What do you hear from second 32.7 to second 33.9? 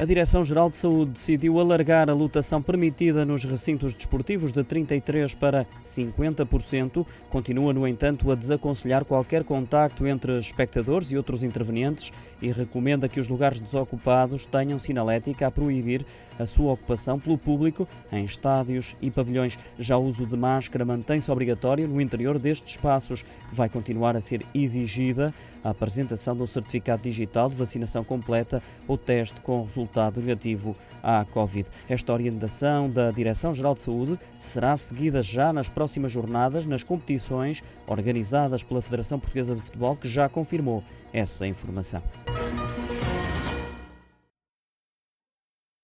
da Direção-Geral de